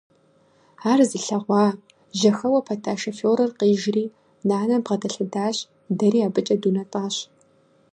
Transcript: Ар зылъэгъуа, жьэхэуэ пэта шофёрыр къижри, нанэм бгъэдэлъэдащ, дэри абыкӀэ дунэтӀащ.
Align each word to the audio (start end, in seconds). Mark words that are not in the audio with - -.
Ар 0.91 0.99
зылъэгъуа, 1.09 1.65
жьэхэуэ 2.19 2.61
пэта 2.67 2.93
шофёрыр 3.01 3.51
къижри, 3.59 4.05
нанэм 4.47 4.81
бгъэдэлъэдащ, 4.83 5.57
дэри 5.97 6.19
абыкӀэ 6.27 6.55
дунэтӀащ. 6.61 7.15